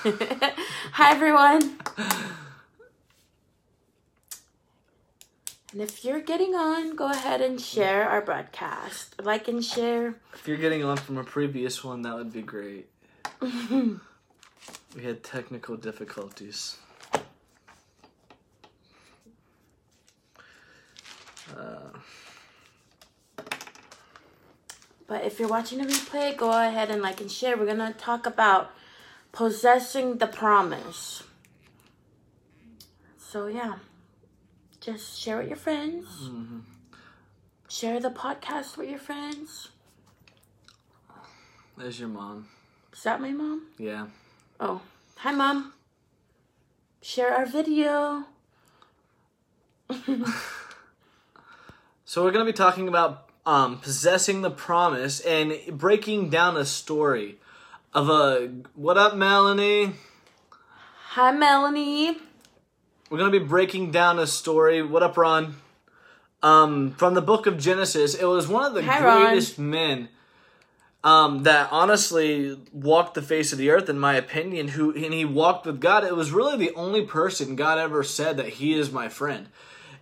[0.92, 1.78] Hi, everyone.
[5.72, 9.22] And if you're getting on, go ahead and share our broadcast.
[9.22, 10.14] Like and share.
[10.32, 12.88] If you're getting on from a previous one, that would be great.
[13.42, 13.98] we
[15.02, 16.78] had technical difficulties.
[21.54, 21.90] Uh,
[25.10, 27.56] But if you're watching a replay, go ahead and like and share.
[27.56, 28.70] We're going to talk about
[29.32, 31.22] possessing the promise.
[33.18, 33.76] So, yeah.
[34.80, 36.06] Just share with your friends.
[36.22, 36.62] mhm.
[37.68, 39.68] Share the podcast with your friends.
[41.76, 42.48] There's your mom.
[42.92, 43.66] Is that my mom?
[43.78, 44.06] Yeah.
[44.58, 44.80] Oh,
[45.18, 45.72] hi, mom.
[47.00, 48.24] Share our video.
[52.04, 56.64] So we're going to be talking about um, possessing the promise and breaking down a
[56.64, 57.38] story
[57.92, 58.50] of a.
[58.74, 59.92] What up, Melanie?
[61.10, 62.16] Hi, Melanie.
[63.08, 64.82] We're going to be breaking down a story.
[64.82, 65.56] What up, Ron?
[66.42, 68.14] Um, from the book of Genesis.
[68.14, 69.26] It was one of the Hi, Ron.
[69.26, 70.08] greatest men
[71.02, 74.68] um, that honestly walked the face of the earth, in my opinion.
[74.68, 76.04] Who and he walked with God.
[76.04, 79.48] It was really the only person God ever said that He is my friend.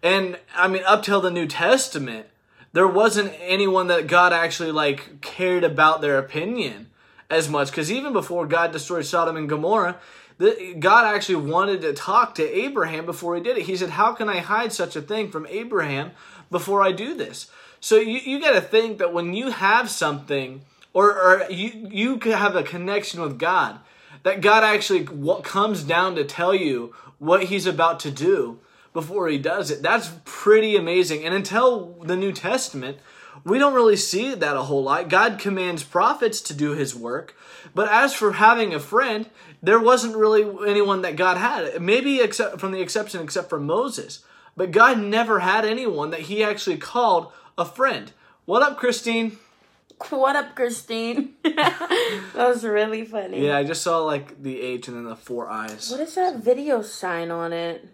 [0.02, 2.26] And I mean, up till the New Testament,
[2.72, 6.87] there wasn't anyone that God actually like cared about their opinion
[7.30, 7.70] as much.
[7.70, 9.96] Because even before God destroyed Sodom and Gomorrah,
[10.38, 13.64] the, God actually wanted to talk to Abraham before he did it.
[13.64, 16.12] He said, How can I hide such a thing from Abraham
[16.50, 17.50] before I do this?
[17.80, 20.62] So you, you got to think that when you have something
[20.92, 23.80] or, or you, you have a connection with God,
[24.22, 28.58] that God actually what comes down to tell you what he's about to do
[28.92, 29.82] before he does it.
[29.82, 31.24] That's pretty amazing.
[31.24, 32.98] And until the New Testament,
[33.44, 35.08] we don't really see that a whole lot.
[35.08, 37.36] God commands prophets to do his work.
[37.74, 39.28] But as for having a friend,
[39.62, 41.80] there wasn't really anyone that God had.
[41.80, 44.24] Maybe except from the exception except for Moses.
[44.56, 48.12] But God never had anyone that he actually called a friend.
[48.44, 49.38] What up, Christine?
[50.10, 51.34] What up, Christine?
[51.42, 53.46] that was really funny.
[53.46, 55.90] Yeah, I just saw like the H and then the four eyes.
[55.90, 57.88] What is that video sign on it?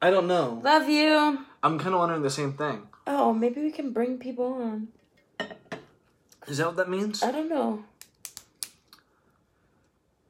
[0.00, 0.60] I don't know.
[0.62, 1.44] Love you.
[1.62, 2.88] I'm kind of wondering the same thing.
[3.06, 4.88] Oh, maybe we can bring people on.
[6.46, 7.22] Is that what that means?
[7.22, 7.84] I don't know.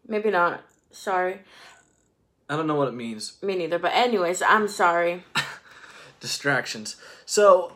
[0.07, 0.63] Maybe not.
[0.91, 1.41] Sorry.
[2.49, 3.35] I don't know what it means.
[3.43, 3.79] Me neither.
[3.79, 5.25] But, anyways, I'm sorry.
[6.21, 6.97] Distractions.
[7.25, 7.73] So,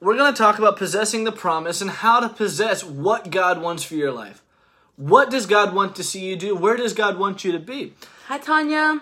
[0.00, 3.84] we're going to talk about possessing the promise and how to possess what God wants
[3.84, 4.42] for your life.
[4.96, 6.56] What does God want to see you do?
[6.56, 7.94] Where does God want you to be?
[8.26, 9.00] Hi, Tanya.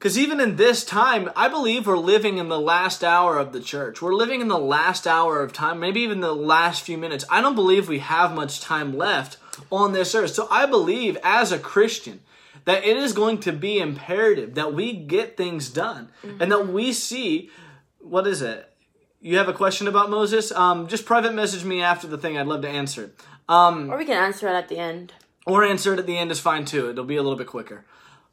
[0.00, 3.60] Because even in this time, I believe we're living in the last hour of the
[3.60, 4.00] church.
[4.00, 7.26] We're living in the last hour of time, maybe even the last few minutes.
[7.28, 9.36] I don't believe we have much time left
[9.70, 10.30] on this earth.
[10.30, 12.20] So I believe as a Christian
[12.64, 16.94] that it is going to be imperative that we get things done and that we
[16.94, 17.50] see
[17.98, 18.72] what is it?
[19.20, 20.50] You have a question about Moses?
[20.50, 22.38] Um, just private message me after the thing.
[22.38, 23.20] I'd love to answer it.
[23.50, 25.12] Um, Or we can answer it at the end.
[25.46, 26.88] or answer it at the end is fine too.
[26.88, 27.84] It'll be a little bit quicker.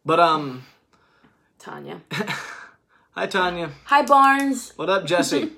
[0.05, 0.63] But um,
[1.59, 2.01] Tanya.
[3.11, 3.71] hi Tanya.
[3.85, 4.73] Hi, Barnes.
[4.75, 5.51] What up, Jesse?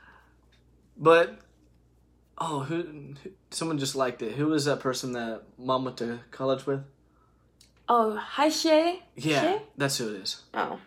[0.96, 1.38] but
[2.38, 2.82] oh, who,
[3.22, 3.30] who?
[3.50, 4.32] Someone just liked it.
[4.32, 6.80] Who was that person that mom went to college with?
[7.88, 9.02] Oh, hi, Shay.
[9.16, 9.62] Yeah, Shay?
[9.76, 10.42] that's who it is.
[10.54, 10.78] Oh.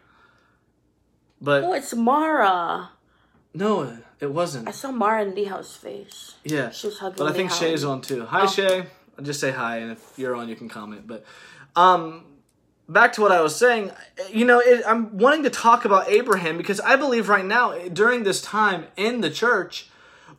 [1.41, 2.91] But Oh, it's Mara.
[3.53, 4.69] no, it wasn't.
[4.69, 6.35] I saw Mara in Leo's face.
[6.45, 7.51] Yeah, She was hugging but I think.
[7.51, 8.25] Shay's on too.
[8.25, 8.47] Hi, Oh.
[8.47, 8.85] Shay.
[9.17, 11.05] I'll just say hi, and if you're on, you can comment.
[11.05, 11.23] But
[11.75, 12.23] um,
[12.93, 13.91] back to what I was saying.
[14.31, 18.23] You know, it, I'm wanting to talk about Abraham because I believe right now during
[18.23, 19.89] this time in the church.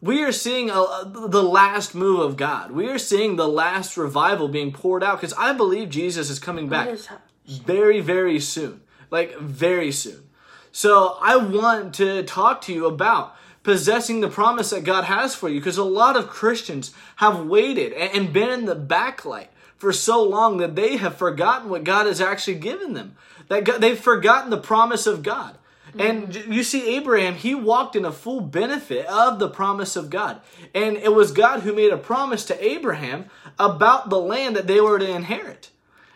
[0.00, 2.72] We are seeing a, the last move of God.
[2.72, 6.68] We are seeing the last revival being poured out because I believe Jesus is coming
[6.68, 6.98] back
[7.46, 8.82] very, very soon.
[9.10, 10.24] Like, very soon.
[10.72, 15.48] So, I want to talk to you about possessing the promise that God has for
[15.48, 19.48] you because a lot of Christians have waited and and been in the backlight
[19.84, 23.16] for so long that they have forgotten what God has actually given them.
[23.48, 25.58] That God, they've forgotten the promise of God.
[25.98, 26.50] And mm-hmm.
[26.50, 30.40] you see, Abraham, he walked in a full benefit of the promise of God.
[30.74, 33.26] And it was God who made a promise to Abraham
[33.58, 35.68] about the land that they were to inherit.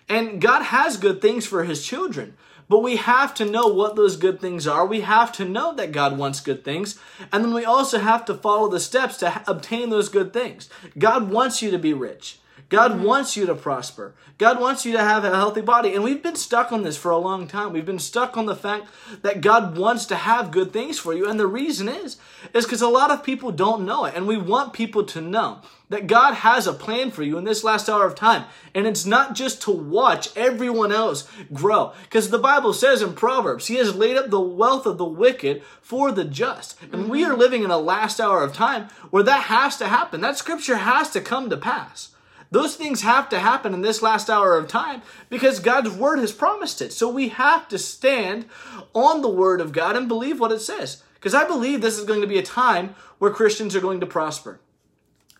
[0.09, 2.39] And God has good things for his children.
[2.71, 4.87] But we have to know what those good things are.
[4.87, 6.99] We have to know that God wants good things.
[7.31, 10.71] And then we also have to follow the steps to obtain those good things.
[10.97, 12.39] God wants you to be rich.
[12.69, 13.05] God mm-hmm.
[13.05, 14.15] wants you to prosper.
[14.37, 15.95] God wants you to have a healthy body.
[15.95, 17.73] And we've been stuck on this for a long time.
[17.73, 18.89] We've been stuck on the fact
[19.23, 21.29] that God wants to have good things for you.
[21.29, 22.19] And the reason is,
[22.53, 24.15] is because a lot of people don't know it.
[24.15, 27.65] And we want people to know that God has a plan for you in this
[27.65, 28.45] last hour of time.
[28.75, 31.95] And it's not just to watch everyone else grow.
[32.03, 35.63] Because the Bible says in Proverbs, He has laid up the wealth of the wicked
[35.81, 36.77] for the just.
[36.93, 37.33] And we mm-hmm.
[37.33, 40.21] are living in a last hour of time where that has to happen.
[40.21, 42.11] That scripture has to come to pass.
[42.51, 46.33] Those things have to happen in this last hour of time because God's word has
[46.33, 46.93] promised it.
[46.93, 48.47] So we have to stand
[48.95, 51.03] on the word of God and believe what it says.
[51.15, 54.07] Because I believe this is going to be a time where Christians are going to
[54.07, 54.61] prosper.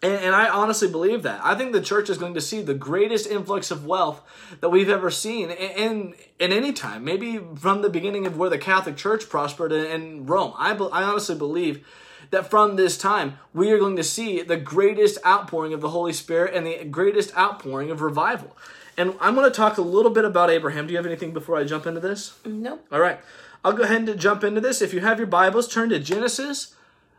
[0.03, 1.41] And, and, I honestly believe that.
[1.43, 4.23] I think the church is going to see the greatest influx of wealth
[4.61, 7.05] that we've ever seen in, in, in any time.
[7.05, 10.53] Maybe from the beginning of where the Catholic Church prospered in, in Rome.
[10.57, 11.85] I, I honestly believe
[12.31, 16.13] that from this time we are going to see the greatest outpouring of the Holy
[16.13, 18.57] Spirit and the greatest outpouring of revival.
[18.97, 20.87] And I'm going to talk a little bit about Abraham.
[20.87, 22.35] Do you have anything before I jump into this?
[22.45, 22.85] Nope.
[22.91, 23.21] All right.
[23.65, 24.83] I'll go ahead and jump into this.
[24.83, 26.75] If you have your Bibles, turn to Genesis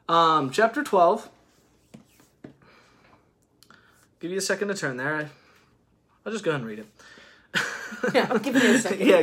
[0.09, 1.29] um, chapter 12.
[4.19, 5.29] Give you a second to turn there.
[6.25, 6.87] I'll just go ahead and read it.
[8.13, 8.99] yeah, I'll give you a second.
[9.07, 9.21] yeah,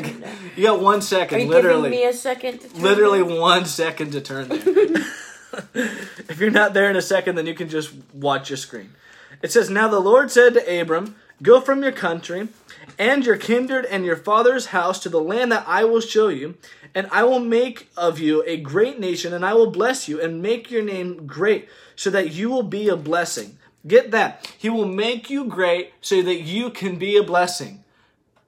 [0.57, 1.39] you got one second.
[1.39, 2.61] Are you literally, giving me a second?
[2.61, 3.41] To turn literally there?
[3.41, 5.05] one second to turn there.
[5.75, 8.95] if you're not there in a second, then you can just watch your screen.
[9.43, 12.49] It says, Now the Lord said to Abram, Go from your country
[12.99, 16.57] and your kindred and your father's house to the land that I will show you,
[16.95, 20.41] and I will make of you a great nation, and I will bless you and
[20.41, 23.59] make your name great, so that you will be a blessing.
[23.87, 24.51] Get that.
[24.59, 27.85] He will make you great so that you can be a blessing.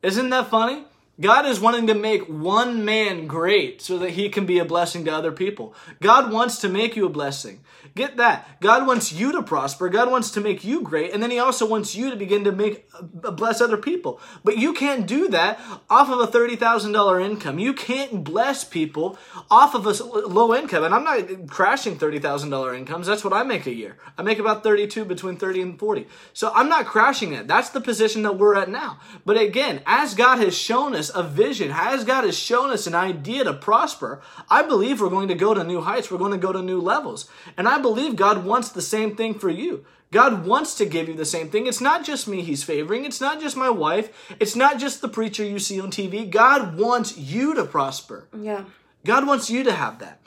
[0.03, 0.85] Isn't that funny?
[1.21, 5.05] God is wanting to make one man great so that he can be a blessing
[5.05, 5.75] to other people.
[6.01, 7.61] God wants to make you a blessing.
[7.95, 8.61] Get that.
[8.61, 9.89] God wants you to prosper.
[9.89, 11.13] God wants to make you great.
[11.13, 14.21] And then he also wants you to begin to make uh, bless other people.
[14.45, 15.59] But you can't do that
[15.91, 17.59] off of a $30,000 income.
[17.59, 19.19] You can't bless people
[19.51, 20.85] off of a low income.
[20.85, 23.09] And I'm not crashing $30,000 incomes.
[23.09, 23.99] That's what I make a year.
[24.17, 26.07] I make about 32 between 30 and 40.
[26.33, 27.49] So I'm not crashing it.
[27.49, 29.01] That's the position that we're at now.
[29.25, 32.95] But again, as God has shown us a vision, as God has shown us an
[32.95, 36.11] idea to prosper, I believe we're going to go to new heights.
[36.11, 37.29] We're going to go to new levels.
[37.57, 39.85] And I believe God wants the same thing for you.
[40.11, 41.67] God wants to give you the same thing.
[41.67, 43.05] It's not just me he's favoring.
[43.05, 44.35] It's not just my wife.
[44.41, 46.29] It's not just the preacher you see on TV.
[46.29, 48.27] God wants you to prosper.
[48.35, 48.65] Yeah.
[49.05, 50.21] God wants you to have that.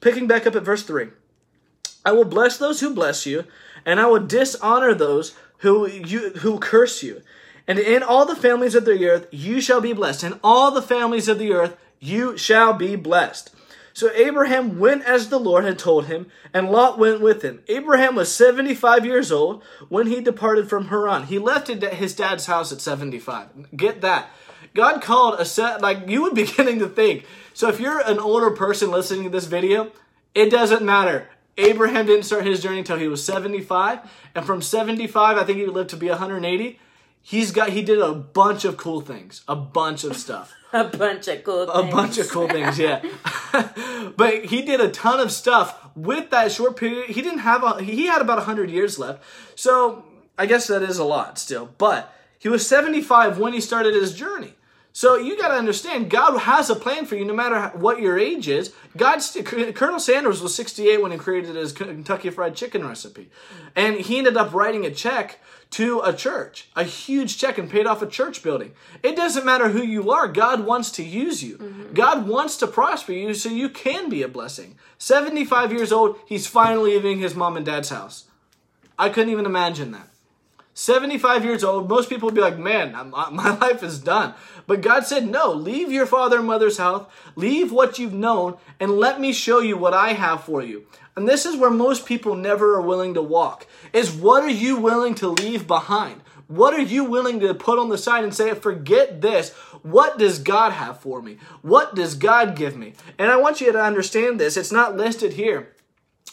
[0.00, 1.08] Picking back up at verse 3.
[2.04, 3.44] I will bless those who bless you,
[3.84, 7.22] and I will dishonor those who you who curse you.
[7.70, 10.24] And in all the families of the earth you shall be blessed.
[10.24, 13.54] In all the families of the earth you shall be blessed.
[13.92, 17.62] So Abraham went as the Lord had told him, and Lot went with him.
[17.68, 21.26] Abraham was 75 years old when he departed from Haran.
[21.26, 23.76] He left his dad's house at 75.
[23.76, 24.30] Get that.
[24.74, 27.24] God called a set, like you would be beginning to think.
[27.54, 29.92] So if you're an older person listening to this video,
[30.34, 31.28] it doesn't matter.
[31.56, 34.00] Abraham didn't start his journey until he was 75.
[34.34, 36.80] And from 75, I think he lived to be 180.
[37.22, 40.54] He's got, he did a bunch of cool things, a bunch of stuff.
[40.72, 41.92] A bunch of cool A things.
[41.92, 43.02] bunch of cool things, yeah.
[44.16, 47.10] but he did a ton of stuff with that short period.
[47.10, 49.20] He didn't have a, he had about 100 years left.
[49.56, 50.04] So
[50.38, 51.70] I guess that is a lot still.
[51.76, 54.54] But he was 75 when he started his journey.
[54.92, 58.16] So you got to understand, God has a plan for you no matter what your
[58.16, 58.72] age is.
[58.96, 63.28] God, st- Colonel Sanders was 68 when he created his Kentucky Fried Chicken recipe.
[63.74, 65.40] And he ended up writing a check
[65.70, 68.72] to a church, a huge check, and paid off a church building.
[69.02, 71.58] It doesn't matter who you are, God wants to use you.
[71.58, 71.94] Mm-hmm.
[71.94, 74.76] God wants to prosper you so you can be a blessing.
[74.98, 78.24] 75 years old, he's finally leaving his mom and dad's house.
[78.98, 80.09] I couldn't even imagine that.
[80.74, 84.34] 75 years old, most people would be like, man, my life is done.
[84.66, 88.92] But God said, no, leave your father and mother's house, leave what you've known, and
[88.92, 90.86] let me show you what I have for you.
[91.16, 94.76] And this is where most people never are willing to walk, is what are you
[94.76, 96.22] willing to leave behind?
[96.46, 99.50] What are you willing to put on the side and say, forget this?
[99.82, 101.38] What does God have for me?
[101.62, 102.94] What does God give me?
[103.18, 104.56] And I want you to understand this.
[104.56, 105.76] It's not listed here.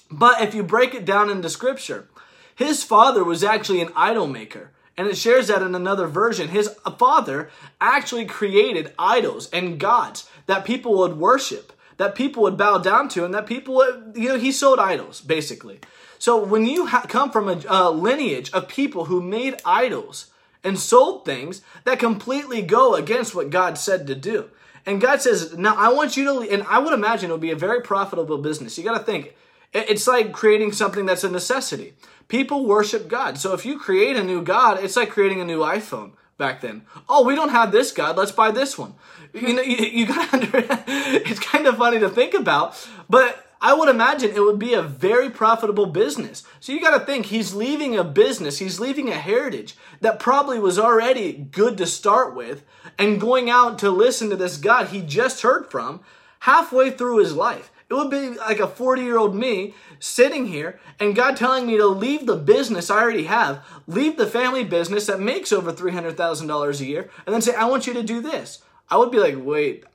[0.10, 2.10] But if you break it down into scripture,
[2.58, 4.72] his father was actually an idol maker.
[4.98, 6.48] And it shares that in another version.
[6.48, 12.80] His father actually created idols and gods that people would worship, that people would bow
[12.80, 15.80] down to, and that people would, you know, he sold idols, basically.
[16.18, 20.32] So when you ha- come from a, a lineage of people who made idols
[20.64, 24.50] and sold things that completely go against what God said to do.
[24.84, 27.52] And God says, now I want you to, and I would imagine it would be
[27.52, 28.80] a very profitable business.
[28.80, 29.36] You got to think,
[29.74, 31.94] It's like creating something that's a necessity.
[32.28, 33.38] People worship God.
[33.38, 36.84] So if you create a new God, it's like creating a new iPhone back then.
[37.08, 38.18] Oh, we don't have this God.
[38.18, 38.96] Let's buy this one.
[39.34, 40.84] You know, you, you gotta, understand.
[40.88, 44.84] it's kind of funny to think about, but I would imagine it would be a
[44.84, 46.44] very profitable business.
[46.60, 50.60] So you got to think he's leaving a business, he's leaving a heritage that probably
[50.60, 52.64] was already good to start with
[53.00, 56.02] and going out to listen to this God he just heard from
[56.42, 57.72] halfway through his life.
[57.90, 61.78] It would be like a 40 year old me sitting here and God telling me
[61.78, 66.82] to leave the business I already have, leave the family business that makes over $300,000
[66.82, 68.62] a year, and then say, I want you to do this.
[68.90, 69.86] I would be like, wait,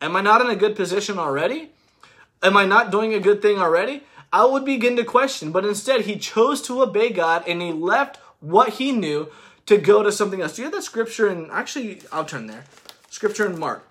[0.00, 1.70] am I not in a good position already?
[2.42, 4.02] Am I not doing a good thing already?
[4.32, 8.18] I would begin to question, but instead he chose to obey God and he left
[8.40, 9.28] what he knew
[9.66, 10.56] to go to something else.
[10.56, 12.64] Do you have that scripture in, actually, I'll turn there.
[13.08, 13.88] Scripture in Mark.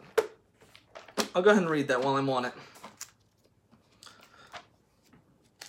[1.33, 2.53] I'll go ahead and read that while I'm on it.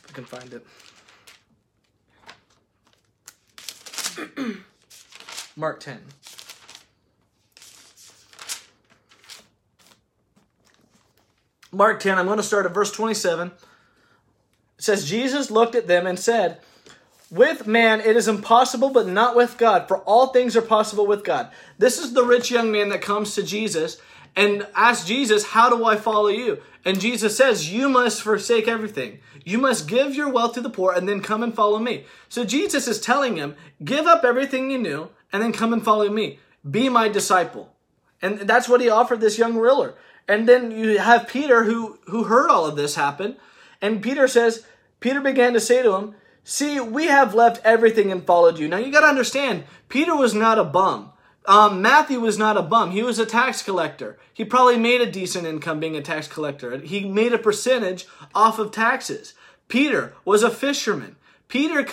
[0.05, 0.67] If I can find it.
[5.57, 6.01] Mark 10.
[11.71, 13.49] Mark 10, I'm going to start at verse 27.
[13.49, 13.55] It
[14.79, 16.61] says, Jesus looked at them and said,
[17.31, 21.25] With man it is impossible, but not with God, for all things are possible with
[21.25, 21.51] God.
[21.79, 24.01] This is the rich young man that comes to Jesus
[24.37, 26.63] and asks Jesus, How do I follow you?
[26.85, 29.19] And Jesus says, You must forsake everything.
[29.45, 32.05] You must give your wealth to the poor and then come and follow me.
[32.29, 36.09] So Jesus is telling him, Give up everything you knew and then come and follow
[36.09, 36.39] me.
[36.69, 37.73] Be my disciple.
[38.23, 39.95] And that's what he offered this young ruler.
[40.29, 43.37] And then you have Peter who, who heard all of this happen.
[43.81, 44.65] And Peter says,
[45.01, 46.15] Peter began to say to him,
[46.49, 48.69] See, we have left everything and followed you.
[48.69, 51.11] Now you got to understand, Peter was not a bum.
[51.45, 52.93] Um, Matthew was not a bum.
[52.93, 54.17] He was a tax collector.
[54.33, 56.79] He probably made a decent income being a tax collector.
[56.79, 59.35] He made a percentage off of taxes.
[59.67, 61.17] Peter was a fisherman.
[61.49, 61.85] Peter,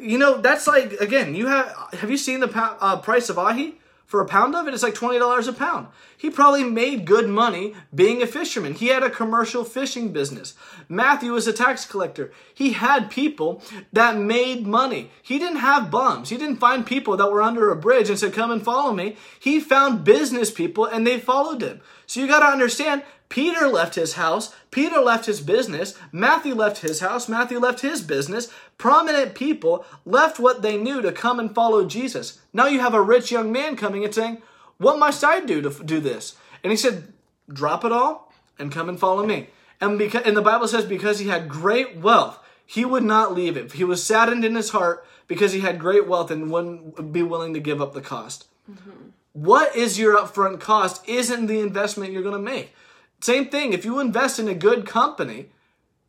[0.00, 1.34] you know, that's like again.
[1.34, 3.74] You have have you seen the uh, price of ahi?
[4.06, 5.88] For a pound of it, it's like $20 a pound.
[6.16, 8.74] He probably made good money being a fisherman.
[8.74, 10.54] He had a commercial fishing business.
[10.88, 12.32] Matthew was a tax collector.
[12.54, 15.10] He had people that made money.
[15.22, 16.28] He didn't have bums.
[16.28, 19.16] He didn't find people that were under a bridge and said, come and follow me.
[19.40, 21.80] He found business people and they followed him.
[22.06, 24.54] So you got to understand, Peter left his house.
[24.70, 25.98] Peter left his business.
[26.12, 27.28] Matthew left his house.
[27.28, 28.52] Matthew left his business.
[28.78, 32.40] Prominent people left what they knew to come and follow Jesus.
[32.52, 34.42] Now you have a rich young man coming and saying,
[34.78, 36.36] What must I do to do this?
[36.62, 37.12] And he said,
[37.52, 39.48] Drop it all and come and follow me.
[39.80, 43.56] And, because, and the Bible says, because he had great wealth, he would not leave
[43.56, 43.72] it.
[43.72, 47.54] He was saddened in his heart because he had great wealth and wouldn't be willing
[47.54, 48.46] to give up the cost.
[48.70, 48.90] Mm-hmm.
[49.32, 52.74] What is your upfront cost isn't the investment you're going to make.
[53.20, 55.50] Same thing, if you invest in a good company,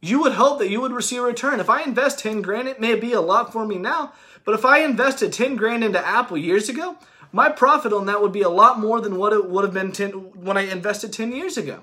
[0.01, 1.59] you would hope that you would receive a return.
[1.59, 4.63] If I invest 10 grand, it may be a lot for me now, but if
[4.65, 6.97] I invested 10 grand into Apple years ago,
[7.31, 9.91] my profit on that would be a lot more than what it would have been
[9.91, 10.11] 10,
[10.43, 11.81] when I invested 10 years ago.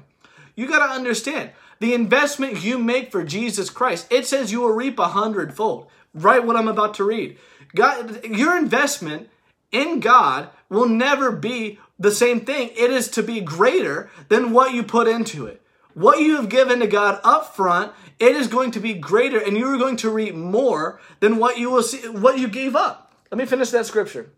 [0.54, 1.50] You got to understand,
[1.80, 5.88] the investment you make for Jesus Christ, it says you will reap a hundredfold.
[6.14, 7.36] Right what I'm about to read.
[7.74, 9.28] God, your investment
[9.72, 12.70] in God will never be the same thing.
[12.76, 15.62] It is to be greater than what you put into it.
[15.94, 19.56] What you have given to God up front, it is going to be greater and
[19.56, 23.14] you are going to reap more than what you will see, what you gave up.
[23.30, 24.30] Let me finish that scripture.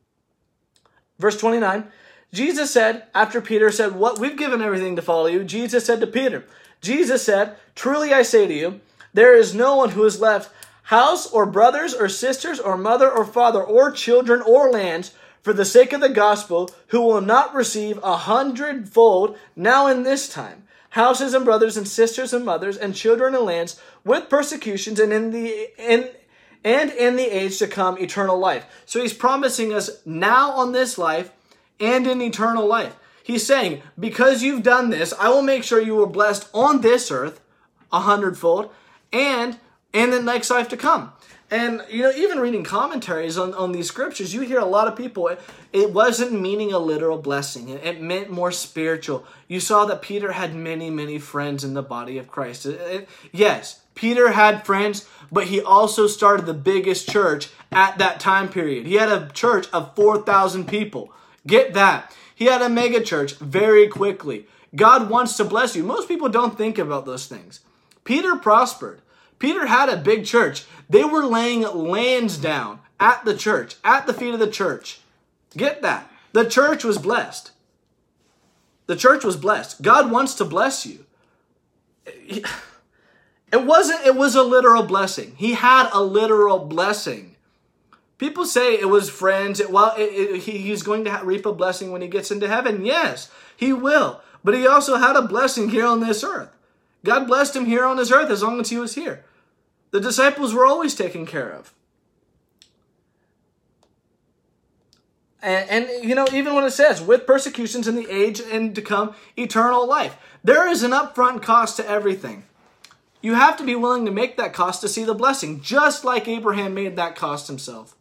[1.18, 1.90] Verse 29.
[2.32, 6.06] Jesus said, after Peter said, What we've given everything to follow you, Jesus said to
[6.06, 6.44] Peter,
[6.82, 8.80] Jesus said, Truly I say to you,
[9.14, 10.52] there is no one who has left
[10.84, 15.14] house or brothers or sisters or mother or father or children or lands
[15.46, 20.28] for the sake of the gospel, who will not receive a hundredfold now in this
[20.28, 25.12] time houses and brothers and sisters and mothers and children and lands with persecutions and
[25.12, 26.10] in the in
[26.64, 28.66] and in the age to come eternal life.
[28.86, 31.30] So he's promising us now on this life
[31.78, 32.96] and in eternal life.
[33.22, 37.12] He's saying, because you've done this, I will make sure you are blessed on this
[37.12, 37.40] earth
[37.92, 38.72] a hundredfold
[39.12, 39.60] and
[39.92, 41.12] in the next life to come.
[41.50, 44.96] And you know, even reading commentaries on, on these scriptures, you hear a lot of
[44.96, 45.28] people.
[45.28, 45.40] It,
[45.72, 49.24] it wasn't meaning a literal blessing; it, it, meant more spiritual.
[49.46, 52.66] You saw that Peter had many, many friends in the body of Christ.
[52.66, 58.48] It, yes, Peter had friends, but he also started the biggest church at that time
[58.48, 58.84] period.
[58.84, 61.12] He had a church of four thousand people.
[61.46, 62.12] Get that?
[62.34, 64.46] He had a mega church very quickly.
[64.74, 65.84] God wants to bless you.
[65.84, 67.60] Most people don't think about those things.
[68.02, 69.00] Peter prospered.
[69.38, 70.64] Peter had a big church.
[70.88, 75.00] They were laying lands down at the church, at the feet of the church.
[75.56, 76.10] Get that.
[76.32, 77.52] The church was blessed.
[78.86, 79.82] The church was blessed.
[79.82, 81.04] God wants to bless you.
[82.06, 82.44] It
[83.52, 85.34] wasn't, it was a literal blessing.
[85.36, 87.36] He had a literal blessing.
[88.18, 89.60] People say it was friends.
[89.68, 92.84] Well, it, it, he, he's going to reap a blessing when he gets into heaven.
[92.84, 94.20] Yes, he will.
[94.42, 96.55] But he also had a blessing here on this earth.
[97.06, 99.24] God blessed him here on his earth as long as he was here.
[99.92, 101.72] The disciples were always taken care of.
[105.40, 108.82] And, and, you know, even when it says, with persecutions in the age and to
[108.82, 112.42] come, eternal life, there is an upfront cost to everything.
[113.22, 116.26] You have to be willing to make that cost to see the blessing, just like
[116.26, 117.94] Abraham made that cost himself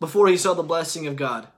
[0.00, 1.48] before he saw the blessing of God.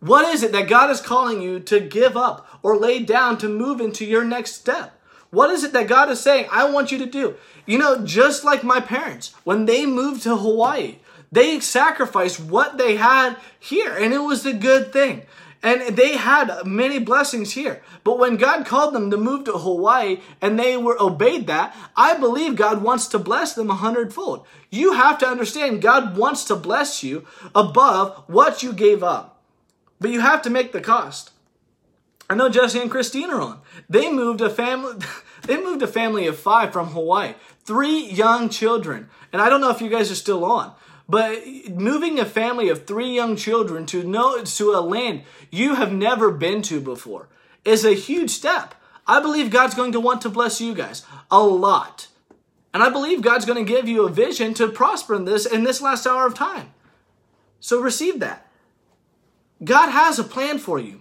[0.00, 3.48] What is it that God is calling you to give up or lay down to
[3.48, 4.97] move into your next step?
[5.30, 7.36] What is it that God is saying, I want you to do?
[7.66, 10.96] You know, just like my parents, when they moved to Hawaii,
[11.30, 15.22] they sacrificed what they had here, and it was a good thing.
[15.62, 17.82] And they had many blessings here.
[18.04, 22.16] But when God called them to move to Hawaii and they were obeyed that, I
[22.16, 24.46] believe God wants to bless them a hundredfold.
[24.70, 29.42] You have to understand God wants to bless you above what you gave up.
[30.00, 31.32] But you have to make the cost.
[32.30, 33.60] I know Jesse and Christine are on.
[33.88, 35.04] They moved a family
[35.46, 37.34] they moved a family of 5 from Hawaii.
[37.64, 39.08] 3 young children.
[39.32, 40.74] And I don't know if you guys are still on.
[41.08, 45.90] But moving a family of three young children to know to a land you have
[45.90, 47.28] never been to before
[47.64, 48.74] is a huge step.
[49.06, 52.08] I believe God's going to want to bless you guys a lot.
[52.74, 55.64] And I believe God's going to give you a vision to prosper in this in
[55.64, 56.74] this last hour of time.
[57.58, 58.46] So receive that.
[59.64, 61.00] God has a plan for you.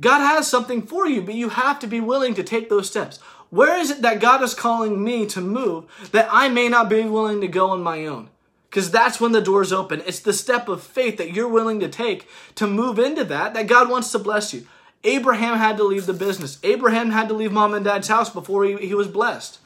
[0.00, 3.18] God has something for you, but you have to be willing to take those steps.
[3.50, 7.04] Where is it that God is calling me to move that I may not be
[7.04, 8.28] willing to go on my own?
[8.68, 10.02] Because that's when the doors open.
[10.06, 13.68] It's the step of faith that you're willing to take to move into that, that
[13.68, 14.66] God wants to bless you.
[15.04, 16.58] Abraham had to leave the business.
[16.62, 19.60] Abraham had to leave mom and dad's house before he, he was blessed.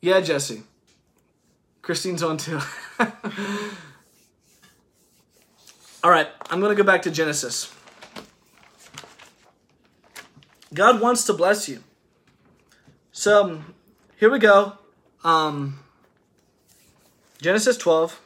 [0.00, 0.62] Yeah, Jesse.
[1.80, 2.60] Christine's on too.
[6.04, 7.74] All right, I'm going to go back to Genesis.
[10.74, 11.82] God wants to bless you.
[13.12, 13.62] So
[14.16, 14.74] here we go.
[15.22, 15.78] Um,
[17.40, 18.20] Genesis 12,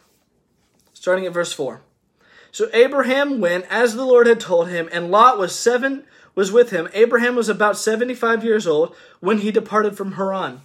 [0.94, 1.82] starting at verse 4.
[2.50, 6.70] So Abraham went as the Lord had told him, and Lot was seven was with
[6.70, 6.88] him.
[6.94, 10.62] Abraham was about 75 years old when he departed from Haran.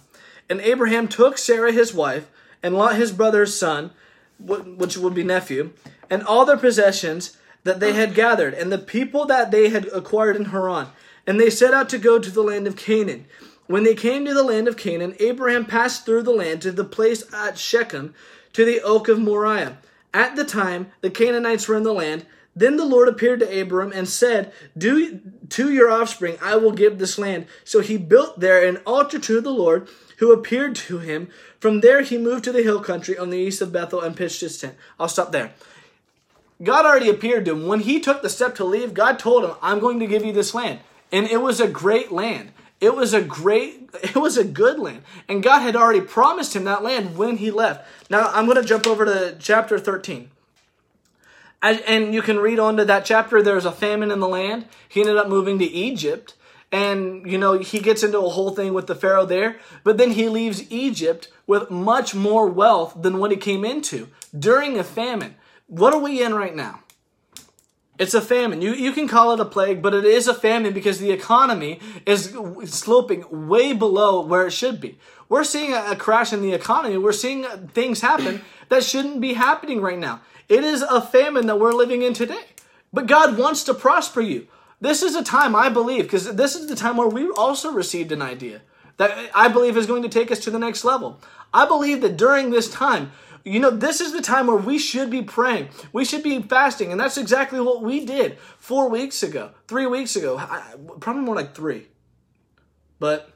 [0.48, 2.30] And Abraham took Sarah his wife,
[2.62, 3.90] and Lot his brother's son,
[4.38, 5.72] which would be nephew,
[6.08, 10.36] and all their possessions that they had gathered, and the people that they had acquired
[10.36, 10.88] in Haran.
[11.26, 13.26] And they set out to go to the land of Canaan.
[13.66, 16.84] When they came to the land of Canaan, Abraham passed through the land to the
[16.84, 18.14] place at Shechem,
[18.52, 19.78] to the oak of Moriah.
[20.12, 22.26] At the time, the Canaanites were in the land.
[22.54, 26.98] Then the Lord appeared to Abram and said, Do to your offspring I will give
[26.98, 27.46] this land.
[27.64, 31.28] So he built there an altar to the Lord, who appeared to him.
[31.58, 34.40] From there he moved to the hill country on the east of Bethel and pitched
[34.40, 34.76] his tent.
[35.00, 35.52] I'll stop there.
[36.62, 37.66] God already appeared to him.
[37.66, 40.32] When he took the step to leave, God told him, I'm going to give you
[40.32, 40.80] this land.
[41.14, 42.50] And it was a great land.
[42.80, 45.04] It was a great, it was a good land.
[45.28, 47.86] And God had already promised him that land when he left.
[48.10, 50.30] Now I'm going to jump over to chapter 13.
[51.62, 53.40] And you can read on to that chapter.
[53.40, 54.66] There's a famine in the land.
[54.86, 56.34] He ended up moving to Egypt.
[56.70, 59.56] And, you know, he gets into a whole thing with the Pharaoh there.
[59.82, 64.78] But then he leaves Egypt with much more wealth than what he came into during
[64.78, 65.36] a famine.
[65.66, 66.83] What are we in right now?
[67.98, 68.60] It's a famine.
[68.60, 71.80] You, you can call it a plague, but it is a famine because the economy
[72.04, 74.98] is sloping way below where it should be.
[75.28, 76.96] We're seeing a, a crash in the economy.
[76.96, 80.22] We're seeing things happen that shouldn't be happening right now.
[80.48, 82.44] It is a famine that we're living in today.
[82.92, 84.46] But God wants to prosper you.
[84.80, 88.12] This is a time, I believe, because this is the time where we also received
[88.12, 88.60] an idea
[88.96, 91.20] that I believe is going to take us to the next level.
[91.52, 93.12] I believe that during this time,
[93.44, 95.68] you know, this is the time where we should be praying.
[95.92, 96.90] We should be fasting.
[96.90, 100.40] And that's exactly what we did four weeks ago, three weeks ago,
[101.00, 101.88] probably more like three.
[102.98, 103.30] But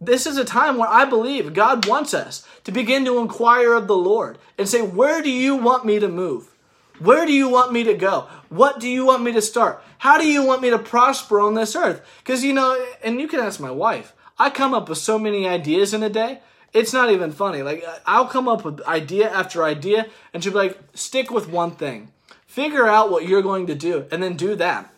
[0.00, 3.86] this is a time where I believe God wants us to begin to inquire of
[3.86, 6.52] the Lord and say, Where do you want me to move?
[6.98, 8.26] Where do you want me to go?
[8.48, 9.82] What do you want me to start?
[9.98, 12.04] How do you want me to prosper on this earth?
[12.18, 15.46] Because, you know, and you can ask my wife, I come up with so many
[15.46, 16.40] ideas in a day
[16.76, 17.62] it's not even funny.
[17.62, 21.72] Like I'll come up with idea after idea, and she'll be like, "Stick with one
[21.72, 22.12] thing.
[22.46, 24.92] Figure out what you're going to do, and then do that."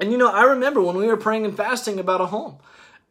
[0.00, 2.58] And you know, I remember when we were praying and fasting about a home.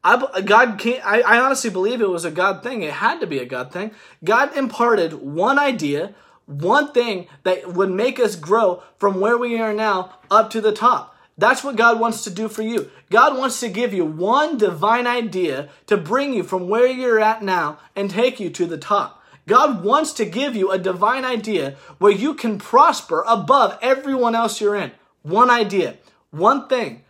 [0.04, 2.84] I, God I, I honestly believe it was a God thing.
[2.84, 3.92] It had to be a God thing.
[4.24, 6.14] God imparted one idea,
[6.46, 10.72] one thing that would make us grow from where we are now up to the
[10.72, 11.15] top.
[11.38, 12.90] That's what God wants to do for you.
[13.10, 17.44] God wants to give you one divine idea to bring you from where you're at
[17.44, 19.22] now and take you to the top.
[19.48, 24.60] God wants to give you a divine idea where you can prosper above everyone else
[24.60, 24.92] you're in.
[25.24, 25.98] One idea,
[26.32, 27.04] one thing.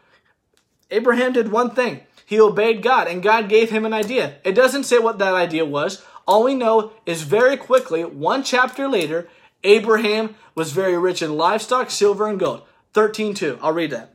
[0.91, 2.01] Abraham did one thing.
[2.25, 4.37] He obeyed God and God gave him an idea.
[4.43, 6.03] It doesn't say what that idea was.
[6.27, 9.29] All we know is very quickly, one chapter later,
[9.63, 12.63] Abraham was very rich in livestock, silver, and gold.
[12.93, 13.59] 13.2.
[13.61, 14.14] I'll read that.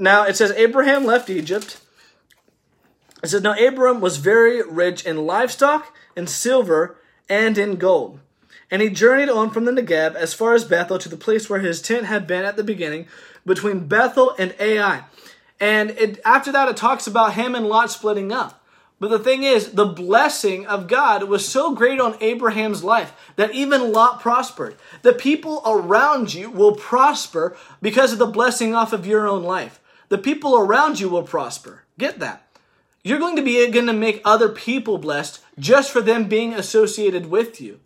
[0.00, 1.78] Now it says Abraham left Egypt.
[3.22, 6.96] It says now Abraham was very rich in livestock, in silver,
[7.28, 8.18] and in gold.
[8.70, 11.60] And he journeyed on from the Negeb as far as Bethel to the place where
[11.60, 13.08] his tent had been at the beginning,
[13.44, 15.04] between Bethel and Ai.
[15.60, 18.64] And it, after that, it talks about him and Lot splitting up.
[19.00, 23.54] But the thing is, the blessing of God was so great on Abraham's life that
[23.54, 24.76] even Lot prospered.
[25.02, 29.80] The people around you will prosper because of the blessing off of your own life.
[30.10, 31.84] The people around you will prosper.
[31.98, 32.46] Get that.
[33.02, 37.30] You're going to be going to make other people blessed just for them being associated
[37.30, 37.80] with you.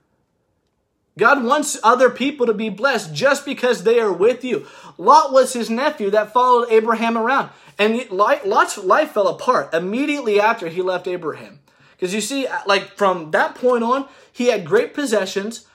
[1.17, 4.67] God wants other people to be blessed just because they are with you.
[4.99, 7.51] Lot was his nephew that followed Abraham around.
[7.79, 11.61] And Lot's life fell apart immediately after he left Abraham.
[11.93, 15.67] Because you see, uh, like from that point on, he had great possessions.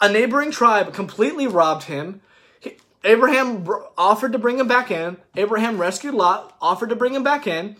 [0.00, 2.20] A neighboring tribe completely robbed him.
[3.06, 3.66] Abraham
[3.96, 5.16] offered to bring him back in.
[5.36, 7.76] Abraham rescued Lot, offered to bring him back in.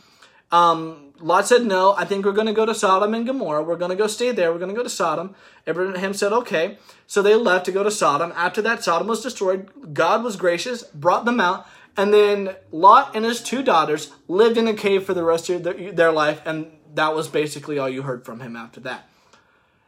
[0.52, 3.62] Um, Lot said, No, I think we're going to go to Sodom and Gomorrah.
[3.62, 4.52] We're going to go stay there.
[4.52, 5.34] We're going to go to Sodom.
[5.66, 6.78] Abraham said, Okay.
[7.06, 8.32] So they left to go to Sodom.
[8.36, 9.94] After that, Sodom was destroyed.
[9.94, 11.66] God was gracious, brought them out.
[11.96, 15.64] And then Lot and his two daughters lived in a cave for the rest of
[15.64, 16.40] their life.
[16.44, 19.08] And that was basically all you heard from him after that.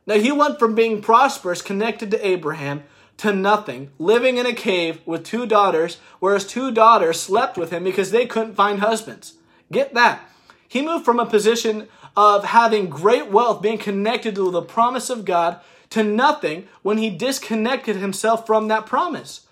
[0.06, 2.84] Now, he went from being prosperous, connected to Abraham,
[3.18, 7.84] to nothing, living in a cave with two daughters, whereas two daughters slept with him
[7.84, 9.34] because they couldn't find husbands.
[9.70, 10.22] Get that.
[10.66, 15.24] He moved from a position of having great wealth, being connected to the promise of
[15.24, 19.46] God, to nothing when he disconnected himself from that promise.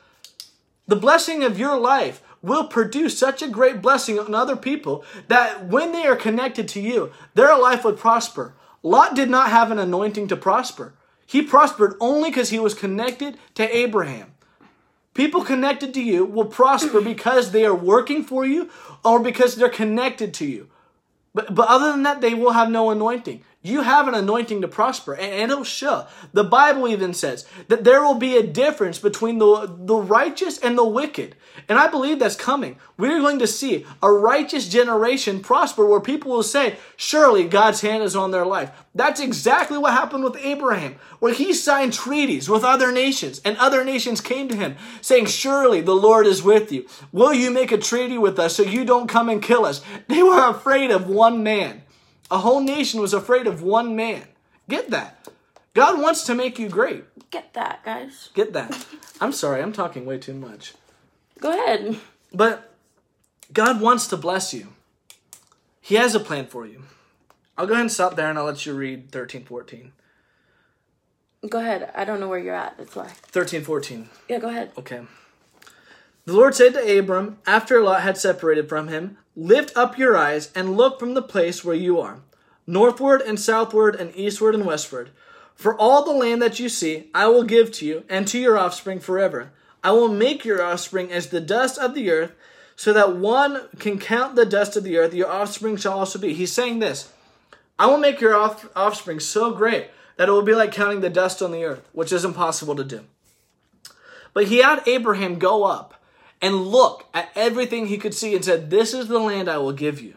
[0.87, 5.67] The blessing of your life will produce such a great blessing on other people that
[5.67, 8.55] when they are connected to you, their life would prosper.
[8.83, 10.95] Lot did not have an anointing to prosper.
[11.27, 14.33] He prospered only because he was connected to Abraham.
[15.15, 18.71] People connected to you will prosper because they are working for you
[19.05, 20.69] or because they're connected to you.
[21.35, 23.43] But, but other than that, they will have no anointing.
[23.67, 26.07] You have an anointing to prosper, and, it'll show.
[26.33, 30.79] The Bible even says that there will be a difference between the, the righteous and
[30.79, 31.35] the wicked.
[31.69, 32.79] And I believe that's coming.
[32.97, 38.05] We're going to see a righteous generation prosper where people will say, surely God's hand
[38.05, 38.71] is on their life.
[38.95, 43.85] That's exactly what happened with Abraham, where he signed treaties with other nations, and other
[43.85, 46.87] nations came to him saying, Surely the Lord is with you.
[47.13, 49.83] Will you make a treaty with us so you don't come and kill us?
[50.09, 51.83] They were afraid of one man.
[52.31, 54.25] A whole nation was afraid of one man.
[54.69, 55.29] Get that.
[55.75, 57.05] God wants to make you great.
[57.31, 58.31] Get that, guys.
[58.35, 58.87] Get that.
[59.21, 60.75] I'm sorry, I'm talking way too much.
[61.41, 61.99] Go ahead.
[62.33, 62.73] But
[63.53, 64.69] God wants to bless you.
[65.81, 66.83] He has a plan for you.
[67.57, 69.93] I'll go ahead and stop there and I'll let you read 13, 14.
[71.49, 71.93] Go ahead.
[71.95, 72.77] I don't know where you're at.
[72.77, 73.07] That's why.
[73.07, 74.09] 13, 14.
[74.29, 74.73] Yeah, go ahead.
[74.77, 75.03] Okay.
[76.27, 80.51] The Lord said to Abram, after Lot had separated from him, Lift up your eyes
[80.57, 82.19] and look from the place where you are,
[82.67, 85.11] northward and southward and eastward and westward.
[85.55, 88.59] For all the land that you see, I will give to you and to your
[88.59, 89.53] offspring forever.
[89.85, 92.33] I will make your offspring as the dust of the earth,
[92.75, 95.15] so that one can count the dust of the earth.
[95.15, 96.35] Your offspring shall also be.
[96.35, 97.13] He's saying this
[97.79, 101.09] I will make your off- offspring so great that it will be like counting the
[101.09, 103.03] dust on the earth, which is impossible to do.
[104.35, 105.96] But he had Abraham go up
[106.41, 109.73] and look at everything he could see and said, This is the land I will
[109.73, 110.15] give you.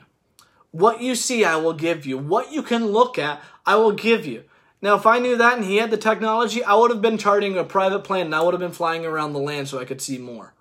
[0.71, 2.17] What you see, I will give you.
[2.17, 4.43] What you can look at, I will give you.
[4.82, 7.58] Now, if I knew that and he had the technology, I would have been charting
[7.58, 10.01] a private plane and I would have been flying around the land so I could
[10.01, 10.53] see more.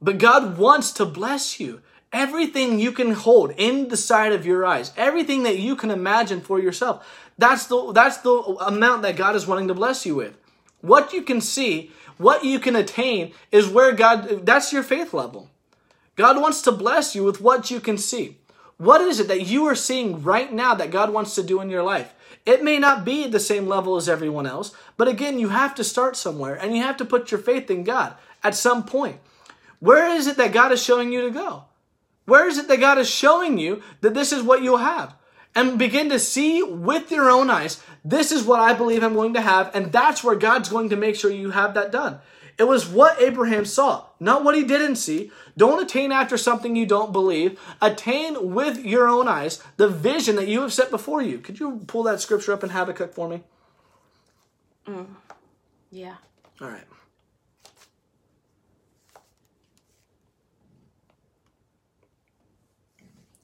[0.00, 1.80] But God wants to bless you.
[2.12, 6.42] Everything you can hold in the side of your eyes, everything that you can imagine
[6.42, 7.06] for yourself,
[7.38, 10.36] that's the, that's the amount that God is wanting to bless you with.
[10.82, 15.50] What you can see what you can attain is where God, that's your faith level.
[16.16, 18.38] God wants to bless you with what you can see.
[18.76, 21.70] What is it that you are seeing right now that God wants to do in
[21.70, 22.12] your life?
[22.44, 25.84] It may not be the same level as everyone else, but again, you have to
[25.84, 29.20] start somewhere and you have to put your faith in God at some point.
[29.78, 31.64] Where is it that God is showing you to go?
[32.24, 35.14] Where is it that God is showing you that this is what you'll have?
[35.54, 39.34] And begin to see with your own eyes this is what I believe I'm going
[39.34, 42.20] to have, and that's where God's going to make sure you have that done.
[42.58, 45.30] It was what Abraham saw, not what he didn't see.
[45.56, 47.58] Don't attain after something you don't believe.
[47.80, 51.38] Attain with your own eyes the vision that you have set before you.
[51.38, 53.42] Could you pull that scripture up in Habakkuk for me?
[54.86, 55.06] Mm.
[55.90, 56.16] Yeah.
[56.60, 56.84] All right.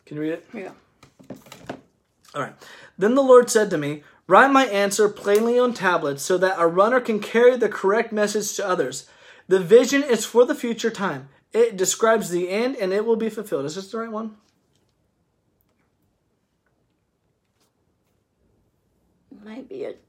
[0.05, 0.47] Can you read it?
[0.55, 0.71] Yeah.
[2.39, 2.55] All right.
[2.97, 6.69] Then the Lord said to me, Write my answer plainly on tablets so that a
[6.69, 9.09] runner can carry the correct message to others.
[9.49, 11.31] The vision is for the future time.
[11.53, 13.65] It describes the end and it will be fulfilled.
[13.65, 14.37] Is this the right one?
[19.45, 20.05] Might be it.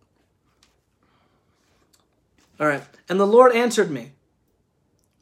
[2.59, 2.83] All right.
[3.07, 4.11] And the Lord answered me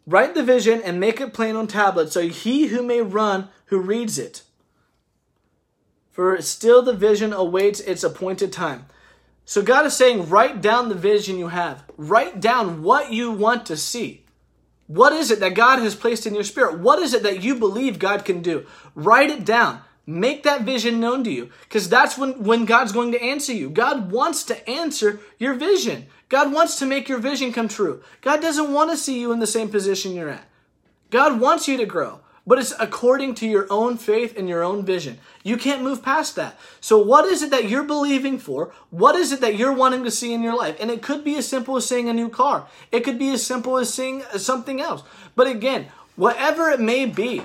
[0.05, 3.79] Write the vision and make it plain on tablets so he who may run who
[3.79, 4.41] reads it.
[6.17, 8.87] For still the vision awaits its appointed time.
[9.45, 11.83] So God is saying, write down the vision you have.
[11.95, 14.25] Write down what you want to see.
[14.87, 16.79] What is it that God has placed in your spirit?
[16.79, 18.65] What is it that you believe God can do?
[18.95, 19.81] Write it down.
[20.07, 23.69] Make that vision known to you because that's when, when God's going to answer you.
[23.69, 26.07] God wants to answer your vision.
[26.29, 28.01] God wants to make your vision come true.
[28.21, 30.49] God doesn't want to see you in the same position you're at.
[31.11, 34.85] God wants you to grow but it's according to your own faith and your own
[34.85, 35.19] vision.
[35.43, 36.57] You can't move past that.
[36.79, 38.71] So, what is it that you're believing for?
[38.89, 40.77] What is it that you're wanting to see in your life?
[40.79, 43.45] And it could be as simple as seeing a new car, it could be as
[43.45, 45.03] simple as seeing something else.
[45.35, 47.43] But again, whatever it may be,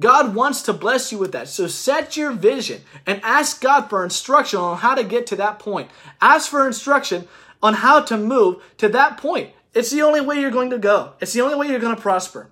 [0.00, 1.48] God wants to bless you with that.
[1.48, 5.58] So set your vision and ask God for instruction on how to get to that
[5.58, 5.90] point.
[6.20, 7.28] Ask for instruction
[7.62, 9.50] on how to move to that point.
[9.72, 11.14] It's the only way you're going to go.
[11.20, 12.50] It's the only way you're going to prosper.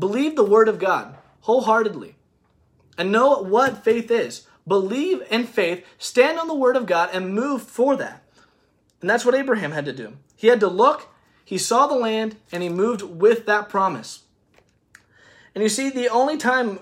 [0.00, 2.16] Believe the word of God wholeheartedly
[2.98, 4.46] and know what faith is.
[4.66, 8.24] Believe in faith, stand on the word of God, and move for that.
[9.00, 10.16] And that's what Abraham had to do.
[10.36, 11.08] He had to look,
[11.44, 14.24] he saw the land, and he moved with that promise.
[15.54, 16.78] And you see, the only time,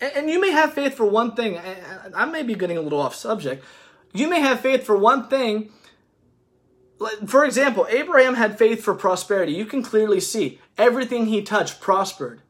[0.00, 1.60] and you may have faith for one thing,
[2.14, 3.64] I may be getting a little off subject.
[4.12, 5.70] You may have faith for one thing.
[7.26, 9.52] For example, Abraham had faith for prosperity.
[9.52, 12.42] You can clearly see everything he touched prospered.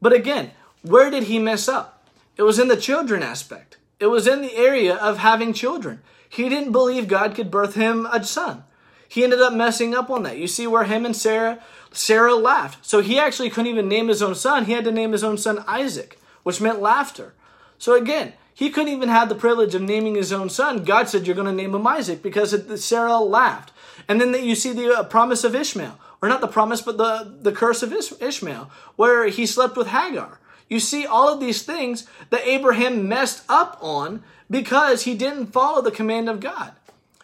[0.00, 0.50] But again,
[0.82, 2.04] where did he mess up?
[2.36, 3.76] It was in the children aspect.
[4.00, 6.02] It was in the area of having children.
[6.28, 8.64] He didn't believe God could birth him a son.
[9.06, 10.38] He ended up messing up on that.
[10.38, 11.62] You see where him and Sarah,
[11.92, 12.84] Sarah laughed.
[12.84, 14.64] So he actually couldn't even name his own son.
[14.64, 17.34] He had to name his own son Isaac, which meant laughter.
[17.78, 20.84] So again, he couldn't even have the privilege of naming his own son.
[20.84, 23.70] God said, You're going to name him Isaac because Sarah laughed.
[24.08, 27.34] And then you see the uh, promise of Ishmael or not the promise, but the,
[27.40, 30.38] the curse of Ishmael, where he slept with Hagar.
[30.68, 35.82] You see all of these things that Abraham messed up on because he didn't follow
[35.82, 36.72] the command of God.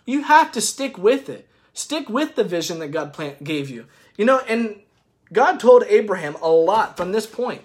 [0.05, 1.49] You have to stick with it.
[1.73, 3.87] Stick with the vision that God gave you.
[4.17, 4.81] You know, and
[5.33, 7.63] God told Abraham a lot from this point.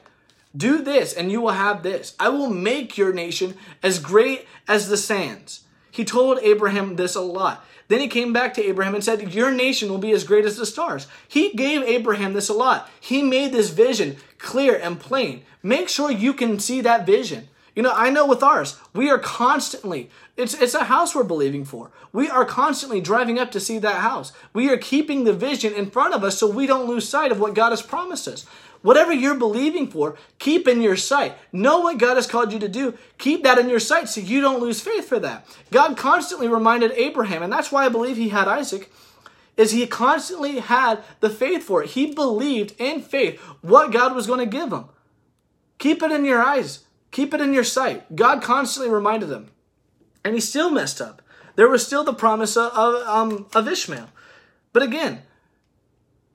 [0.55, 2.15] Do this and you will have this.
[2.19, 5.62] I will make your nation as great as the sands.
[5.93, 7.63] He told Abraham this a lot.
[7.87, 10.57] Then he came back to Abraham and said, Your nation will be as great as
[10.57, 11.05] the stars.
[11.27, 12.89] He gave Abraham this a lot.
[12.99, 15.43] He made this vision clear and plain.
[15.61, 17.47] Make sure you can see that vision.
[17.75, 21.63] You know, I know with ours, we are constantly, it's, it's a house we're believing
[21.63, 21.91] for.
[22.11, 24.31] We are constantly driving up to see that house.
[24.51, 27.39] We are keeping the vision in front of us so we don't lose sight of
[27.39, 28.47] what God has promised us.
[28.83, 31.35] Whatever you're believing for, keep in your sight.
[31.53, 32.97] Know what God has called you to do.
[33.17, 35.47] Keep that in your sight so you don't lose faith for that.
[35.71, 38.91] God constantly reminded Abraham, and that's why I believe he had Isaac,
[39.55, 41.91] is he constantly had the faith for it.
[41.91, 44.85] He believed in faith what God was going to give him.
[45.77, 46.83] Keep it in your eyes.
[47.11, 48.15] Keep it in your sight.
[48.15, 49.49] God constantly reminded him.
[50.25, 51.21] And he still messed up.
[51.55, 54.09] There was still the promise of, um, of Ishmael.
[54.73, 55.21] But again,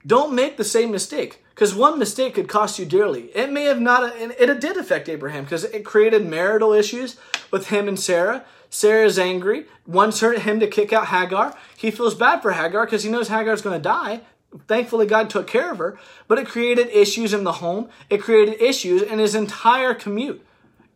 [0.07, 1.43] don't make the same mistake.
[1.59, 3.23] Because one mistake could cost you dearly.
[3.35, 7.17] It may have not, and it did affect Abraham because it created marital issues
[7.51, 8.45] with him and Sarah.
[8.69, 11.53] Sarah's angry, wants her, him to kick out Hagar.
[11.75, 14.21] He feels bad for Hagar because he knows Hagar's going to die.
[14.69, 17.89] Thankfully, God took care of her, but it created issues in the home.
[18.09, 20.41] It created issues in his entire commute.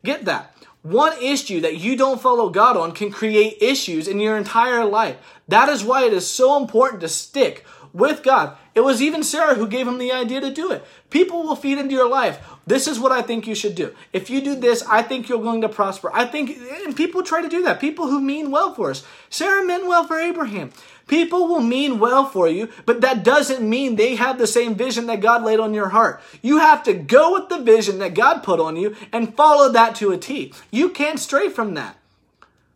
[0.06, 0.56] Get that.
[0.82, 5.18] One issue that you don't follow God on can create issues in your entire life.
[5.50, 8.58] That is why it is so important to stick with God.
[8.76, 10.84] It was even Sarah who gave him the idea to do it.
[11.12, 12.44] People will feed into your life.
[12.66, 13.94] This is what I think you should do.
[14.12, 16.10] If you do this, I think you're going to prosper.
[16.12, 17.80] I think, and people try to do that.
[17.80, 19.06] People who mean well for us.
[19.30, 20.72] Sarah meant well for Abraham.
[21.08, 25.06] People will mean well for you, but that doesn't mean they have the same vision
[25.08, 26.22] that God laid on your heart.
[26.42, 29.96] You have to go with the vision that God put on you and follow that
[29.96, 30.54] to a T.
[30.72, 31.98] You can't stray from that.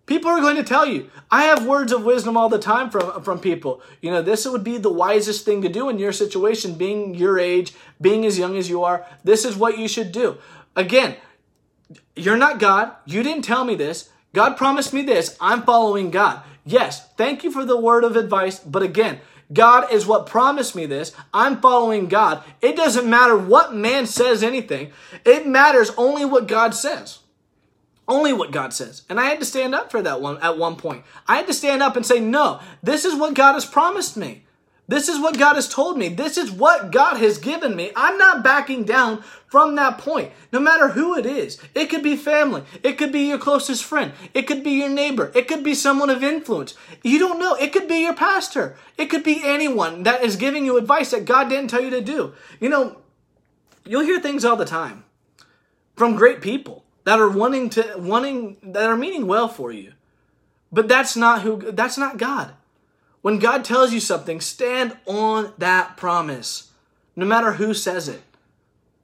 [0.07, 1.11] People are going to tell you.
[1.29, 3.81] I have words of wisdom all the time from, from people.
[4.01, 7.37] You know, this would be the wisest thing to do in your situation, being your
[7.37, 9.05] age, being as young as you are.
[9.25, 10.37] This is what you should do.
[10.77, 11.17] Again,
[12.15, 12.93] you're not God.
[13.05, 14.09] You didn't tell me this.
[14.33, 15.37] God promised me this.
[15.41, 16.41] I'm following God.
[16.65, 18.59] Yes, thank you for the word of advice.
[18.59, 19.19] But again,
[19.51, 21.13] God is what promised me this.
[21.33, 22.43] I'm following God.
[22.61, 24.91] It doesn't matter what man says anything.
[25.25, 27.19] It matters only what God says.
[28.07, 29.01] Only what God says.
[29.09, 31.03] And I had to stand up for that one at one point.
[31.27, 34.45] I had to stand up and say, no, this is what God has promised me.
[34.89, 36.07] This is what God has told me.
[36.07, 37.91] This is what God has given me.
[37.93, 41.59] I'm not backing down from that point, no matter who it is.
[41.75, 42.63] It could be family.
[42.83, 44.13] It could be your closest friend.
[44.33, 45.29] It could be your neighbor.
[45.35, 46.73] It could be someone of influence.
[47.03, 47.55] You don't know.
[47.55, 48.77] It could be your pastor.
[48.97, 52.01] It could be anyone that is giving you advice that God didn't tell you to
[52.01, 52.33] do.
[52.61, 53.01] You know,
[53.85, 55.03] you'll hear things all the time
[55.97, 59.93] from great people that are wanting to wanting that are meaning well for you.
[60.73, 62.51] But that's not who that's not God.
[63.21, 66.73] When God tells you something, stand on that promise.
[67.15, 68.21] No matter who says it.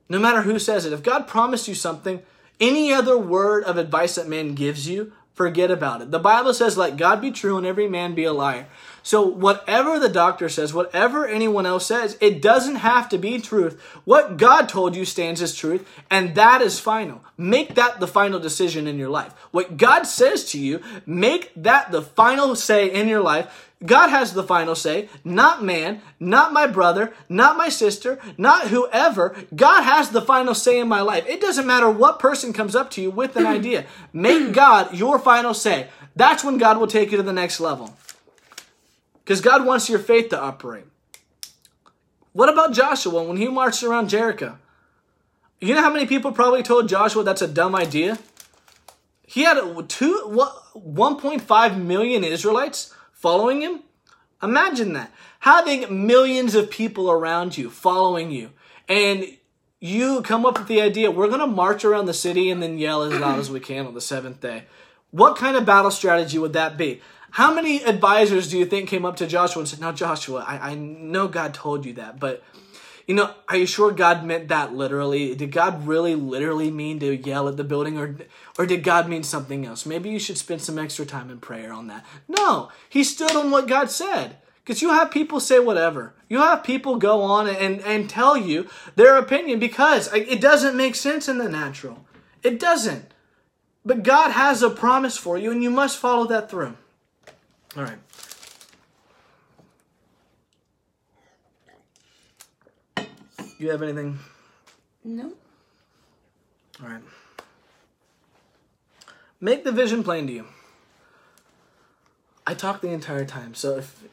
[0.10, 0.92] No matter who says it.
[0.92, 2.22] If God promised you something,
[2.60, 6.12] any other word of advice that man gives you, forget about it.
[6.12, 8.68] The Bible says, let God be true and every man be a liar.
[9.04, 13.80] So whatever the doctor says, whatever anyone else says, it doesn't have to be truth.
[14.06, 17.22] What God told you stands as truth, and that is final.
[17.38, 19.34] Make that the final decision in your life.
[19.52, 23.70] What God says to you, make that the final say in your life.
[23.86, 29.36] God has the final say, not man, not my brother, not my sister, not whoever.
[29.54, 31.28] God has the final say in my life.
[31.28, 33.86] It doesn't matter what person comes up to you with an idea.
[34.14, 35.90] Make God your final say.
[36.16, 37.94] That's when God will take you to the next level.
[39.24, 40.86] Because God wants your faith to operate.
[42.34, 44.58] What about Joshua when he marched around Jericho?
[45.62, 48.18] You know how many people probably told Joshua that's a dumb idea?
[49.26, 49.58] He had
[49.88, 53.80] two, 1.5 million Israelites following him.
[54.42, 55.12] Imagine that.
[55.40, 58.50] Having millions of people around you following you.
[58.90, 59.26] And
[59.80, 62.78] you come up with the idea, we're going to march around the city and then
[62.78, 64.64] yell as loud as we can on the seventh day.
[65.12, 67.02] What kind of battle strategy would that be?
[67.34, 70.70] How many advisors do you think came up to Joshua and said, Now, Joshua, I,
[70.72, 72.44] I know God told you that, but
[73.08, 75.34] you know, are you sure God meant that literally?
[75.34, 78.16] Did God really literally mean to yell at the building or
[78.60, 79.84] or did God mean something else?
[79.84, 82.06] Maybe you should spend some extra time in prayer on that.
[82.28, 84.38] No, he stood on what God said.
[84.64, 86.14] Because you have people say whatever.
[86.30, 90.94] You have people go on and, and tell you their opinion because it doesn't make
[90.94, 92.06] sense in the natural.
[92.44, 93.12] It doesn't.
[93.84, 96.78] But God has a promise for you and you must follow that through.
[97.76, 97.98] All right.
[103.58, 104.20] You have anything?
[105.04, 105.34] No.
[106.82, 107.02] All right.
[109.40, 110.46] Make the vision plain to you.
[112.46, 114.04] I talk the entire time, so if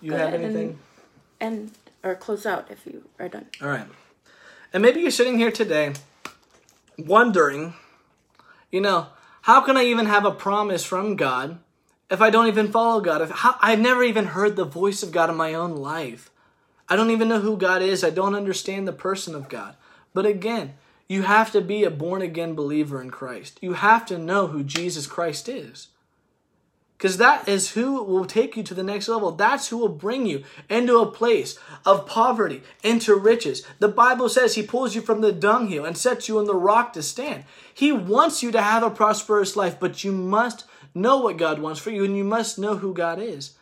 [0.00, 0.78] you Go have anything.
[1.40, 1.70] And, and
[2.02, 3.46] or close out if you are done.
[3.60, 3.86] All right.
[4.72, 5.94] And maybe you're sitting here today
[6.98, 7.74] wondering,
[8.70, 9.08] you know,
[9.42, 11.58] how can I even have a promise from God
[12.10, 13.22] if I don't even follow God?
[13.22, 16.30] If how, I've never even heard the voice of God in my own life.
[16.88, 18.02] I don't even know who God is.
[18.02, 19.76] I don't understand the person of God.
[20.14, 20.74] But again,
[21.06, 23.58] you have to be a born again believer in Christ.
[23.60, 25.88] You have to know who Jesus Christ is.
[26.98, 29.30] Because that is who will take you to the next level.
[29.30, 33.64] That's who will bring you into a place of poverty, into riches.
[33.78, 36.92] The Bible says He pulls you from the dunghill and sets you on the rock
[36.94, 37.44] to stand.
[37.72, 40.64] He wants you to have a prosperous life, but you must
[40.98, 43.54] know what God wants for you and you must know who God is.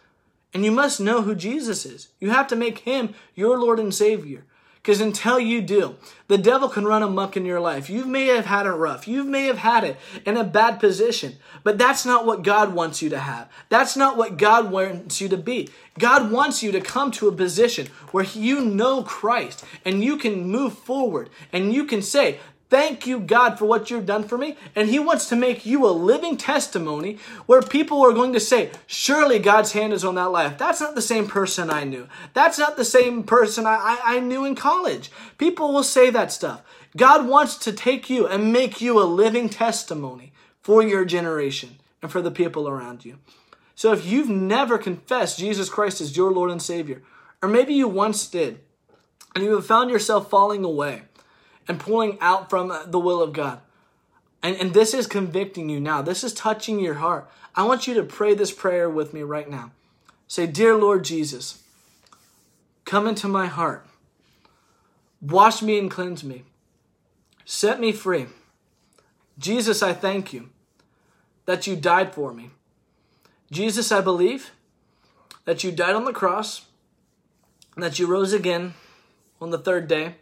[0.55, 2.09] And you must know who Jesus is.
[2.19, 4.45] You have to make Him your Lord and Savior.
[4.87, 5.97] Because until you do,
[6.29, 7.91] the devil can run amok in your life.
[7.91, 9.09] You may have had it rough.
[9.09, 11.39] You may have had it in a bad position.
[11.65, 13.51] But that's not what God wants you to have.
[13.69, 15.71] That's not what God wants you to be.
[15.99, 20.49] God wants you to come to a position where you know Christ and you can
[20.49, 24.57] move forward and you can say, Thank you, God, for what you've done for me.
[24.75, 28.71] And He wants to make you a living testimony where people are going to say,
[28.87, 30.59] Surely God's hand is on that life.
[30.59, 32.09] That's not the same person I knew.
[32.35, 35.13] That's not the same person I, I, I knew in college.
[35.39, 36.63] People will say that stuff.
[36.97, 42.11] God wants to take you and make you a living testimony for your generation and
[42.11, 43.19] for the people around you.
[43.77, 47.03] So if you've never confessed Jesus Christ as your Lord and Savior,
[47.43, 48.61] or maybe you once did,
[49.35, 51.03] and you have found yourself falling away,
[51.69, 53.61] and pulling out from the will of God.
[54.43, 56.03] And, and this is convicting you now.
[56.03, 57.29] This is touching your heart.
[57.55, 59.73] I want you to pray this prayer with me right now.
[60.29, 61.63] Say, Dear Lord Jesus,
[62.85, 63.87] come into my heart.
[65.21, 66.45] Wash me and cleanse me.
[67.45, 68.27] Set me free.
[69.39, 70.51] Jesus, I thank you
[71.47, 72.51] that you died for me.
[73.51, 74.51] Jesus, I believe
[75.45, 76.67] that you died on the cross,
[77.75, 78.75] and that you rose again
[79.41, 80.17] on the third day.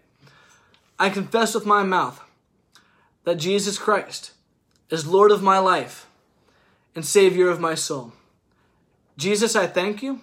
[0.98, 2.22] I confess with my mouth
[3.24, 4.32] that Jesus Christ
[4.90, 6.06] is Lord of my life
[6.94, 8.12] and Savior of my soul.
[9.16, 10.20] Jesus, I thank you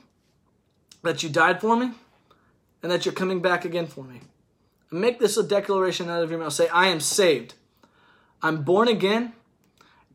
[1.03, 1.91] that you died for me
[2.81, 4.21] and that you're coming back again for me.
[4.91, 6.53] Make this a declaration out of your mouth.
[6.53, 7.53] Say, I am saved.
[8.41, 9.33] I'm born again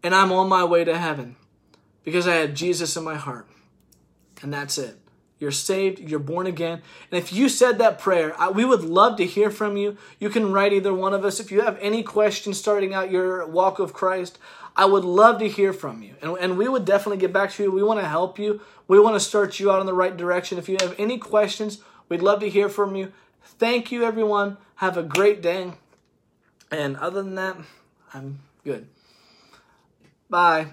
[0.03, 1.37] and I'm on my way to heaven
[2.05, 3.49] because I have Jesus in my heart.
[4.43, 4.97] And that's it.
[5.39, 6.81] You're saved, you're born again.
[7.11, 9.99] And if you said that prayer, I, we would love to hear from you.
[10.19, 11.41] You can write either one of us.
[11.41, 14.39] If you have any questions starting out your walk of Christ,
[14.77, 16.15] I would love to hear from you.
[16.23, 17.71] And, and we would definitely get back to you.
[17.71, 18.61] We want to help you.
[18.89, 20.59] We want to start you out in the right direction.
[20.59, 21.79] If you have any questions,
[22.09, 23.13] we'd love to hear from you.
[23.43, 24.57] Thank you, everyone.
[24.77, 25.73] Have a great day.
[26.71, 27.57] And other than that,
[28.13, 28.89] I'm good.
[30.29, 30.69] Bye.